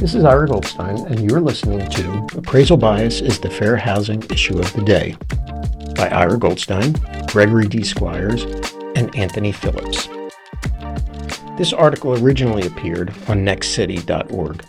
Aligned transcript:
This 0.00 0.14
is 0.14 0.24
Ira 0.24 0.48
Goldstein, 0.48 0.96
and 1.08 1.30
you're 1.30 1.42
listening 1.42 1.86
to 1.90 2.26
Appraisal 2.34 2.78
Bias 2.78 3.20
is 3.20 3.38
the 3.38 3.50
Fair 3.50 3.76
Housing 3.76 4.22
Issue 4.30 4.58
of 4.58 4.72
the 4.72 4.80
Day 4.80 5.14
by 5.94 6.08
Ira 6.08 6.38
Goldstein, 6.38 6.94
Gregory 7.26 7.68
D. 7.68 7.84
Squires, 7.84 8.44
and 8.96 9.14
Anthony 9.14 9.52
Phillips. 9.52 10.08
This 11.58 11.74
article 11.74 12.14
originally 12.14 12.66
appeared 12.66 13.10
on 13.28 13.44
nextcity.org. 13.44 14.64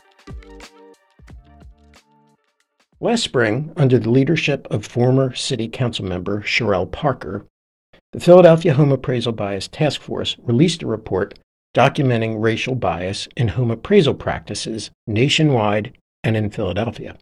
Last 3.00 3.24
spring, 3.24 3.72
under 3.78 4.00
the 4.00 4.10
leadership 4.10 4.68
of 4.70 4.86
former 4.86 5.34
City 5.34 5.70
Council 5.70 6.04
member 6.04 6.42
Cherelle 6.42 6.92
Parker, 6.92 7.48
the 8.12 8.20
Philadelphia 8.20 8.74
Home 8.74 8.92
Appraisal 8.92 9.32
Bias 9.32 9.70
Task 9.70 10.02
Force 10.02 10.36
released 10.44 10.84
a 10.84 10.88
report 10.88 11.40
documenting 11.76 12.42
racial 12.42 12.76
bias 12.76 13.28
in 13.38 13.50
home 13.50 13.72
appraisal 13.72 14.14
practices 14.14 14.92
nationwide 15.08 15.98
and 16.24 16.36
in 16.36 16.50
Philadelphia. 16.50 17.18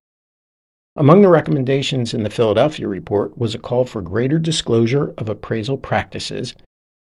Among 0.95 1.21
the 1.21 1.29
recommendations 1.29 2.13
in 2.13 2.23
the 2.23 2.29
Philadelphia 2.29 2.87
report 2.87 3.37
was 3.37 3.55
a 3.55 3.59
call 3.59 3.85
for 3.85 4.01
greater 4.01 4.39
disclosure 4.39 5.13
of 5.17 5.29
appraisal 5.29 5.77
practices 5.77 6.55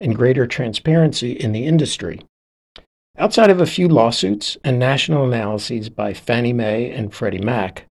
and 0.01 0.15
greater 0.15 0.45
transparency 0.47 1.31
in 1.31 1.51
the 1.51 1.65
industry. 1.65 2.19
Outside 3.17 3.49
of 3.49 3.61
a 3.61 3.65
few 3.65 3.87
lawsuits 3.87 4.57
and 4.63 4.77
national 4.77 5.25
analyses 5.25 5.87
by 5.87 6.13
Fannie 6.13 6.51
Mae 6.51 6.91
and 6.91 7.13
Freddie 7.13 7.39
Mac, 7.39 7.85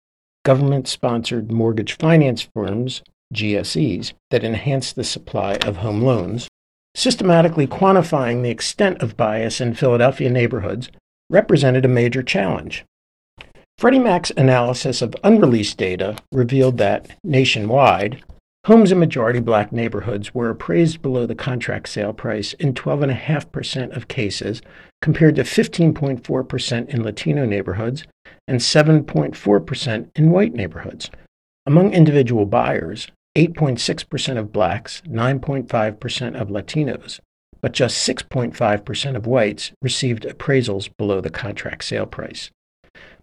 government 0.44 0.86
sponsored 0.86 1.50
mortgage 1.50 1.96
finance 1.96 2.46
firms, 2.54 3.02
GSEs, 3.32 4.12
that 4.30 4.44
enhance 4.44 4.92
the 4.92 5.04
supply 5.04 5.54
of 5.64 5.78
home 5.78 6.02
loans, 6.02 6.48
systematically 6.94 7.66
quantifying 7.66 8.42
the 8.42 8.50
extent 8.50 9.02
of 9.02 9.16
bias 9.16 9.60
in 9.60 9.74
Philadelphia 9.74 10.30
neighborhoods 10.30 10.90
represented 11.30 11.84
a 11.84 11.88
major 11.88 12.22
challenge. 12.22 12.84
Freddie 13.78 13.98
Mac's 13.98 14.30
analysis 14.36 15.02
of 15.02 15.16
unreleased 15.24 15.76
data 15.76 16.16
revealed 16.30 16.78
that, 16.78 17.16
nationwide, 17.24 18.22
homes 18.66 18.92
in 18.92 18.98
majority 18.98 19.40
black 19.40 19.72
neighborhoods 19.72 20.32
were 20.32 20.48
appraised 20.48 21.02
below 21.02 21.26
the 21.26 21.34
contract 21.34 21.88
sale 21.88 22.12
price 22.12 22.52
in 22.54 22.72
12.5% 22.72 23.96
of 23.96 24.08
cases, 24.08 24.62
compared 25.02 25.34
to 25.34 25.42
15.4% 25.42 26.88
in 26.88 27.02
Latino 27.02 27.44
neighborhoods 27.44 28.04
and 28.46 28.60
7.4% 28.60 30.08
in 30.14 30.30
white 30.30 30.54
neighborhoods. 30.54 31.10
Among 31.66 31.92
individual 31.92 32.46
buyers, 32.46 33.08
8.6% 33.36 34.38
of 34.38 34.52
blacks, 34.52 35.02
9.5% 35.06 36.40
of 36.40 36.48
Latinos, 36.48 37.18
but 37.60 37.72
just 37.72 38.08
6.5% 38.08 39.16
of 39.16 39.26
whites 39.26 39.72
received 39.82 40.24
appraisals 40.24 40.88
below 40.96 41.20
the 41.20 41.30
contract 41.30 41.84
sale 41.84 42.06
price. 42.06 42.50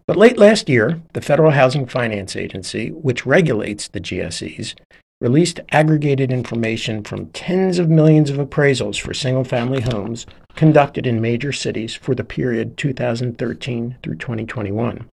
But 0.06 0.16
late 0.16 0.36
last 0.36 0.68
year, 0.68 1.00
the 1.14 1.20
Federal 1.20 1.52
Housing 1.52 1.86
Finance 1.86 2.36
Agency, 2.36 2.90
which 2.90 3.24
regulates 3.24 3.88
the 3.88 4.00
GSEs, 4.00 4.74
released 5.20 5.60
aggregated 5.70 6.32
information 6.32 7.04
from 7.04 7.26
tens 7.26 7.78
of 7.78 7.88
millions 7.88 8.28
of 8.28 8.36
appraisals 8.36 9.00
for 9.00 9.14
single 9.14 9.44
family 9.44 9.80
homes 9.80 10.26
conducted 10.56 11.06
in 11.06 11.20
major 11.20 11.52
cities 11.52 11.94
for 11.94 12.14
the 12.14 12.24
period 12.24 12.76
2013 12.76 13.96
through 14.02 14.16
2021. 14.16 15.08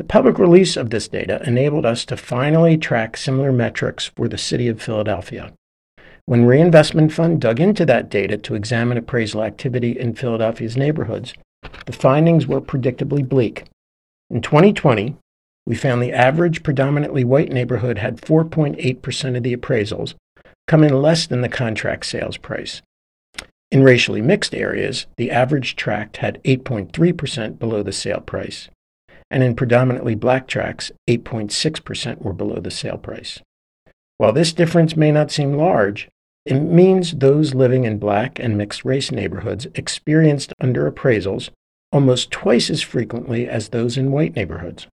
The 0.00 0.04
public 0.04 0.38
release 0.38 0.78
of 0.78 0.88
this 0.88 1.08
data 1.08 1.42
enabled 1.46 1.84
us 1.84 2.06
to 2.06 2.16
finally 2.16 2.78
track 2.78 3.18
similar 3.18 3.52
metrics 3.52 4.06
for 4.06 4.28
the 4.28 4.38
city 4.38 4.66
of 4.66 4.80
Philadelphia. 4.80 5.52
When 6.24 6.46
Reinvestment 6.46 7.12
Fund 7.12 7.38
dug 7.38 7.60
into 7.60 7.84
that 7.84 8.08
data 8.08 8.38
to 8.38 8.54
examine 8.54 8.96
appraisal 8.96 9.42
activity 9.42 10.00
in 10.00 10.14
Philadelphia's 10.14 10.74
neighborhoods, 10.74 11.34
the 11.84 11.92
findings 11.92 12.46
were 12.46 12.62
predictably 12.62 13.28
bleak. 13.28 13.64
In 14.30 14.40
2020, 14.40 15.16
we 15.66 15.76
found 15.76 16.00
the 16.00 16.14
average 16.14 16.62
predominantly 16.62 17.22
white 17.22 17.52
neighborhood 17.52 17.98
had 17.98 18.22
4.8% 18.22 19.36
of 19.36 19.42
the 19.42 19.54
appraisals 19.54 20.14
come 20.66 20.82
in 20.82 21.02
less 21.02 21.26
than 21.26 21.42
the 21.42 21.48
contract 21.50 22.06
sales 22.06 22.38
price. 22.38 22.80
In 23.70 23.82
racially 23.82 24.22
mixed 24.22 24.54
areas, 24.54 25.04
the 25.18 25.30
average 25.30 25.76
tract 25.76 26.16
had 26.16 26.42
8.3% 26.44 27.58
below 27.58 27.82
the 27.82 27.92
sale 27.92 28.22
price 28.22 28.70
and 29.30 29.42
in 29.42 29.54
predominantly 29.54 30.14
black 30.14 30.46
tracts, 30.46 30.90
8.6% 31.08 32.22
were 32.22 32.32
below 32.32 32.60
the 32.60 32.70
sale 32.70 32.98
price. 32.98 33.40
While 34.18 34.32
this 34.32 34.52
difference 34.52 34.96
may 34.96 35.12
not 35.12 35.30
seem 35.30 35.56
large, 35.56 36.08
it 36.44 36.60
means 36.60 37.12
those 37.12 37.54
living 37.54 37.84
in 37.84 37.98
black 37.98 38.38
and 38.38 38.56
mixed 38.56 38.84
race 38.84 39.12
neighborhoods 39.12 39.66
experienced 39.74 40.52
under 40.60 40.90
appraisals 40.90 41.50
almost 41.92 42.30
twice 42.30 42.70
as 42.70 42.82
frequently 42.82 43.48
as 43.48 43.68
those 43.68 43.96
in 43.96 44.12
white 44.12 44.36
neighborhoods. 44.36 44.86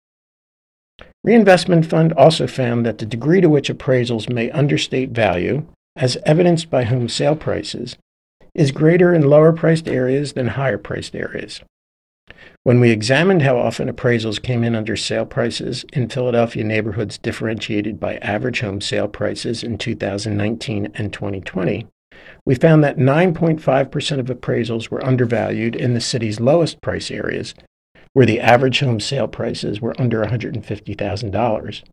Reinvestment 1.24 1.86
Fund 1.86 2.14
also 2.14 2.48
found 2.48 2.86
that 2.86 2.98
the 2.98 3.06
degree 3.06 3.42
to 3.42 3.50
which 3.50 3.70
appraisals 3.70 4.30
may 4.30 4.50
understate 4.52 5.12
value, 5.12 5.66
as 5.96 6.18
evidenced 6.26 6.70
by 6.70 6.84
home 6.84 7.10
sale 7.10 7.36
prices, 7.36 7.98
is 8.56 8.72
greater 8.72 9.14
in 9.14 9.30
lower 9.30 9.54
priced 9.54 9.88
areas 9.88 10.34
than 10.34 10.48
higher 10.50 10.78
priced 10.78 11.16
areas. 11.16 11.62
When 12.64 12.82
we 12.82 12.92
examined 12.92 13.44
how 13.44 13.58
often 13.58 13.90
appraisals 13.90 14.42
came 14.42 14.64
in 14.64 14.76
under 14.76 14.98
sale 14.98 15.26
prices 15.26 15.86
in 15.94 16.10
Philadelphia 16.10 16.66
neighborhoods 16.66 17.18
differentiated 17.18 18.00
by 18.00 18.18
average 18.18 18.60
home 18.60 18.82
sale 18.82 19.08
prices 19.08 19.64
in 19.64 19.78
2019 19.78 20.92
and 20.94 21.14
2020, 21.14 21.88
we 22.46 22.56
found 22.56 22.84
that 22.84 22.98
9.5% 22.98 24.20
of 24.20 24.26
appraisals 24.26 24.90
were 24.90 25.06
undervalued 25.06 25.76
in 25.76 25.94
the 25.94 26.02
city's 26.02 26.40
lowest 26.42 26.82
price 26.82 27.10
areas, 27.10 27.54
where 28.12 28.26
the 28.26 28.42
average 28.42 28.82
home 28.82 29.00
sale 29.00 29.28
prices 29.28 29.80
were 29.80 29.96
under 29.98 30.24
$150,000. 30.26 31.84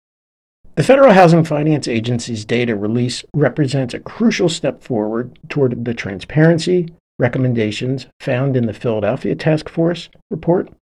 The 0.81 0.87
Federal 0.87 1.13
Housing 1.13 1.43
Finance 1.43 1.87
Agency's 1.87 2.43
data 2.43 2.75
release 2.75 3.23
represents 3.35 3.93
a 3.93 3.99
crucial 3.99 4.49
step 4.49 4.81
forward 4.81 5.37
toward 5.47 5.85
the 5.85 5.93
transparency 5.93 6.89
recommendations 7.19 8.07
found 8.19 8.57
in 8.57 8.65
the 8.65 8.73
Philadelphia 8.73 9.35
Task 9.35 9.69
Force 9.69 10.09
report, 10.31 10.73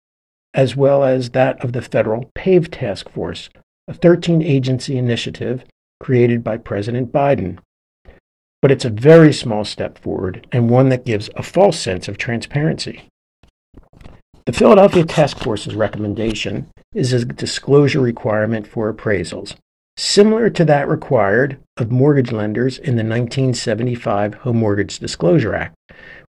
as 0.55 0.77
well 0.77 1.03
as 1.03 1.31
that 1.31 1.65
of 1.65 1.73
the 1.73 1.83
Federal 1.83 2.31
PAVE 2.37 2.71
Task 2.71 3.09
Force, 3.09 3.51
a 3.89 3.93
13 3.93 4.41
agency 4.41 4.97
initiative 4.97 5.65
created 5.99 6.45
by 6.45 6.59
President 6.59 7.11
Biden. 7.13 7.59
But 8.63 8.71
it's 8.71 8.85
a 8.85 8.91
very 8.91 9.33
small 9.33 9.65
step 9.65 9.99
forward 9.99 10.47
and 10.53 10.71
one 10.71 10.91
that 10.91 11.07
gives 11.07 11.29
a 11.35 11.43
false 11.43 11.77
sense 11.77 12.07
of 12.07 12.19
transparency. 12.19 13.03
The 14.47 14.53
Philadelphia 14.53 15.05
Task 15.05 15.39
Force's 15.39 15.75
recommendation 15.75 16.69
is 16.95 17.13
a 17.13 17.25
disclosure 17.25 18.01
requirement 18.01 18.65
for 18.65 18.95
appraisals, 18.95 19.57
similar 19.99 20.49
to 20.49 20.65
that 20.65 20.89
required 20.89 21.59
of 21.77 21.91
mortgage 21.91 22.33
lenders 22.33 22.79
in 22.79 22.97
the 22.97 23.05
1975 23.05 24.35
Home 24.35 24.57
Mortgage 24.57 24.99
Disclosure 24.99 25.55
Act, 25.55 25.75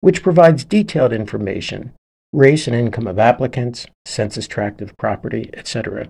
which 0.01 0.25
provides 0.25 0.65
detailed 0.65 1.12
information 1.12 1.93
race 2.33 2.67
and 2.67 2.75
income 2.77 3.06
of 3.06 3.19
applicants, 3.19 3.87
census 4.05 4.49
tract 4.49 4.83
of 4.83 4.97
property, 4.99 5.49
etc 5.55 6.09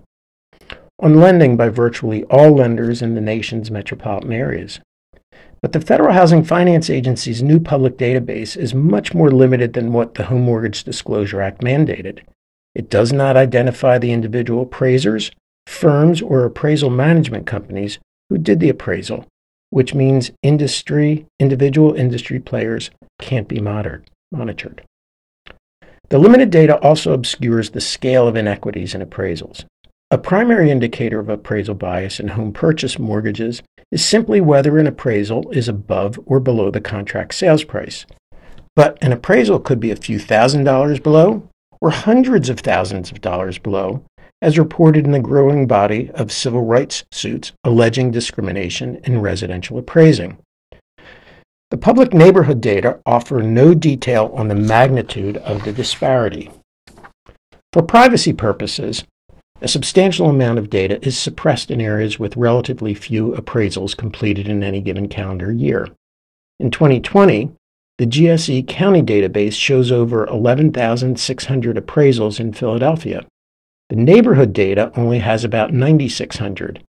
on 1.01 1.15
lending 1.15 1.55
by 1.55 1.69
virtually 1.69 2.23
all 2.25 2.51
lenders 2.51 3.01
in 3.01 3.15
the 3.15 3.21
nation's 3.21 3.71
metropolitan 3.71 4.33
areas. 4.33 4.79
But 5.61 5.71
the 5.71 5.81
Federal 5.81 6.13
Housing 6.13 6.43
Finance 6.43 6.89
Agency's 6.89 7.43
new 7.43 7.59
public 7.59 7.97
database 7.97 8.55
is 8.55 8.73
much 8.73 9.13
more 9.13 9.31
limited 9.31 9.73
than 9.73 9.93
what 9.93 10.15
the 10.15 10.25
Home 10.25 10.43
Mortgage 10.43 10.83
Disclosure 10.83 11.41
Act 11.41 11.61
mandated. 11.61 12.19
It 12.75 12.89
does 12.89 13.11
not 13.11 13.35
identify 13.35 13.97
the 13.97 14.11
individual 14.11 14.63
appraisers, 14.63 15.31
firms, 15.69 16.21
or 16.21 16.43
appraisal 16.43 16.89
management 16.89 17.45
companies 17.45 17.99
who 18.29 18.37
did 18.37 18.59
the 18.59 18.69
appraisal, 18.69 19.25
which 19.69 19.93
means 19.93 20.31
industry, 20.43 21.25
individual 21.39 21.93
industry 21.93 22.39
players 22.39 22.89
can't 23.19 23.47
be 23.47 23.59
monitored. 23.59 24.83
The 26.09 26.17
limited 26.17 26.49
data 26.49 26.79
also 26.79 27.13
obscures 27.13 27.69
the 27.69 27.81
scale 27.81 28.27
of 28.27 28.35
inequities 28.35 28.95
in 28.95 29.01
appraisals. 29.01 29.65
A 30.11 30.17
primary 30.17 30.71
indicator 30.71 31.19
of 31.19 31.29
appraisal 31.29 31.75
bias 31.75 32.19
in 32.19 32.29
home 32.29 32.51
purchase 32.51 32.97
mortgages 32.97 33.61
is 33.91 34.03
simply 34.03 34.41
whether 34.41 34.79
an 34.79 34.87
appraisal 34.87 35.49
is 35.51 35.67
above 35.67 36.19
or 36.25 36.39
below 36.39 36.71
the 36.71 36.81
contract 36.81 37.35
sales 37.35 37.63
price. 37.63 38.07
But 38.75 38.97
an 39.03 39.11
appraisal 39.11 39.59
could 39.59 39.79
be 39.79 39.91
a 39.91 39.95
few 39.95 40.17
thousand 40.17 40.63
dollars 40.63 40.99
below 40.99 41.47
or 41.81 41.91
hundreds 41.91 42.49
of 42.49 42.59
thousands 42.59 43.11
of 43.11 43.21
dollars 43.21 43.57
below, 43.57 44.03
as 44.41 44.57
reported 44.57 45.05
in 45.05 45.11
the 45.11 45.19
growing 45.19 45.67
body 45.67 46.09
of 46.11 46.31
civil 46.31 46.63
rights 46.63 47.03
suits 47.11 47.51
alleging 47.63 48.11
discrimination 48.11 48.95
in 49.03 49.21
residential 49.21 49.77
appraising. 49.77 50.37
The 51.71 51.77
public 51.77 52.13
neighborhood 52.13 52.61
data 52.61 52.99
offer 53.05 53.43
no 53.43 53.73
detail 53.73 54.31
on 54.33 54.47
the 54.47 54.55
magnitude 54.55 55.37
of 55.37 55.63
the 55.63 55.71
disparity. 55.71 56.49
For 57.73 57.83
privacy 57.83 58.33
purposes, 58.33 59.03
a 59.61 59.67
substantial 59.67 60.29
amount 60.29 60.57
of 60.57 60.69
data 60.69 61.05
is 61.05 61.17
suppressed 61.17 61.69
in 61.69 61.81
areas 61.81 62.17
with 62.17 62.37
relatively 62.37 62.93
few 62.93 63.33
appraisals 63.33 63.95
completed 63.95 64.47
in 64.47 64.63
any 64.63 64.81
given 64.81 65.09
calendar 65.09 65.51
year. 65.51 65.87
In 66.59 66.71
2020, 66.71 67.51
the 67.97 68.07
GSE 68.07 68.65
County 68.67 69.03
database 69.03 69.53
shows 69.53 69.91
over 69.91 70.25
11,600 70.27 71.75
appraisals 71.75 72.39
in 72.39 72.53
Philadelphia. 72.53 73.25
The 73.89 73.95
neighborhood 73.95 74.53
data 74.53 74.91
only 74.95 75.19
has 75.19 75.43
about 75.43 75.73
9,600. 75.73 76.83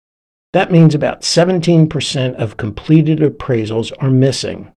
That 0.52 0.72
means 0.72 0.94
about 0.94 1.22
17% 1.22 2.34
of 2.34 2.56
completed 2.56 3.20
appraisals 3.20 3.92
are 4.00 4.10
missing. 4.10 4.72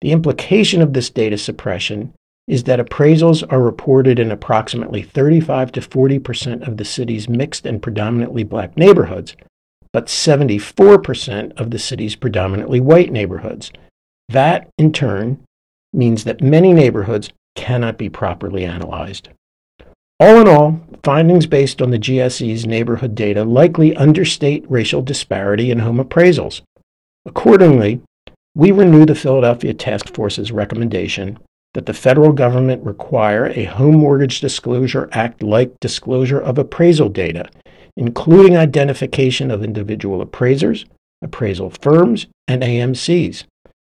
The 0.00 0.12
implication 0.12 0.80
of 0.80 0.92
this 0.92 1.10
data 1.10 1.36
suppression 1.36 2.14
is 2.46 2.64
that 2.64 2.80
appraisals 2.80 3.44
are 3.52 3.60
reported 3.60 4.18
in 4.18 4.30
approximately 4.30 5.02
35 5.02 5.72
to 5.72 5.80
40% 5.80 6.66
of 6.66 6.78
the 6.78 6.84
city's 6.84 7.28
mixed 7.28 7.66
and 7.66 7.82
predominantly 7.82 8.44
black 8.44 8.76
neighborhoods, 8.76 9.36
but 9.92 10.06
74% 10.06 11.60
of 11.60 11.70
the 11.70 11.78
city's 11.78 12.16
predominantly 12.16 12.80
white 12.80 13.12
neighborhoods. 13.12 13.70
That, 14.30 14.68
in 14.78 14.92
turn, 14.92 15.44
means 15.92 16.24
that 16.24 16.40
many 16.40 16.72
neighborhoods 16.72 17.30
cannot 17.54 17.98
be 17.98 18.08
properly 18.08 18.64
analyzed. 18.64 19.28
All 20.20 20.40
in 20.40 20.48
all, 20.48 20.80
findings 21.04 21.46
based 21.46 21.80
on 21.80 21.90
the 21.90 21.98
GSE's 21.98 22.66
neighborhood 22.66 23.14
data 23.14 23.44
likely 23.44 23.94
understate 23.94 24.68
racial 24.68 25.00
disparity 25.00 25.70
in 25.70 25.78
home 25.78 25.98
appraisals. 25.98 26.62
Accordingly, 27.24 28.00
we 28.54 28.72
renew 28.72 29.06
the 29.06 29.14
Philadelphia 29.14 29.74
Task 29.74 30.12
Force's 30.12 30.50
recommendation 30.50 31.38
that 31.74 31.86
the 31.86 31.94
federal 31.94 32.32
government 32.32 32.84
require 32.84 33.46
a 33.46 33.64
Home 33.64 33.96
Mortgage 33.96 34.40
Disclosure 34.40 35.08
Act 35.12 35.42
like 35.42 35.78
disclosure 35.80 36.40
of 36.40 36.58
appraisal 36.58 37.08
data, 37.08 37.48
including 37.96 38.56
identification 38.56 39.52
of 39.52 39.62
individual 39.62 40.20
appraisers, 40.20 40.84
appraisal 41.22 41.70
firms, 41.70 42.26
and 42.48 42.62
AMCs. 42.62 43.44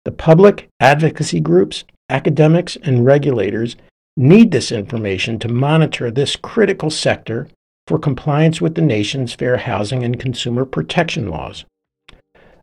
The 0.05 0.11
public, 0.11 0.69
advocacy 0.79 1.39
groups, 1.39 1.83
academics, 2.09 2.77
and 2.77 3.05
regulators 3.05 3.75
need 4.17 4.51
this 4.51 4.71
information 4.71 5.39
to 5.39 5.47
monitor 5.47 6.09
this 6.09 6.35
critical 6.35 6.89
sector 6.89 7.47
for 7.87 7.99
compliance 7.99 8.61
with 8.61 8.75
the 8.75 8.81
nation's 8.81 9.33
fair 9.33 9.57
housing 9.57 10.03
and 10.03 10.19
consumer 10.19 10.65
protection 10.65 11.29
laws. 11.29 11.65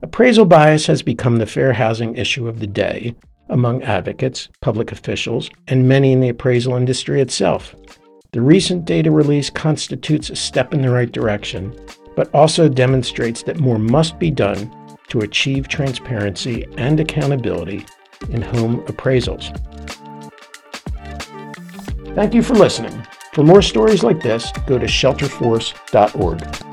Appraisal 0.00 0.46
bias 0.46 0.86
has 0.86 1.02
become 1.02 1.36
the 1.36 1.46
fair 1.46 1.72
housing 1.72 2.16
issue 2.16 2.48
of 2.48 2.58
the 2.58 2.66
day 2.66 3.14
among 3.48 3.82
advocates, 3.82 4.48
public 4.60 4.90
officials, 4.90 5.50
and 5.68 5.86
many 5.86 6.12
in 6.12 6.20
the 6.20 6.30
appraisal 6.30 6.74
industry 6.74 7.20
itself. 7.20 7.74
The 8.32 8.40
recent 8.40 8.86
data 8.86 9.10
release 9.10 9.50
constitutes 9.50 10.30
a 10.30 10.36
step 10.36 10.72
in 10.72 10.80
the 10.80 10.90
right 10.90 11.12
direction, 11.12 11.78
but 12.16 12.34
also 12.34 12.68
demonstrates 12.68 13.42
that 13.42 13.60
more 13.60 13.78
must 13.78 14.18
be 14.18 14.30
done 14.30 14.72
to 15.08 15.20
achieve 15.20 15.68
transparency 15.68 16.66
and 16.78 16.98
accountability 16.98 17.84
in 18.30 18.40
home 18.40 18.80
appraisals. 18.86 19.54
Thank 22.14 22.34
you 22.34 22.42
for 22.42 22.54
listening. 22.54 23.06
For 23.32 23.42
more 23.42 23.62
stories 23.62 24.02
like 24.02 24.20
this, 24.20 24.52
go 24.66 24.78
to 24.78 24.86
shelterforce.org. 24.86 26.71